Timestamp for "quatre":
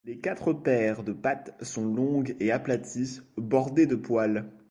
0.17-0.51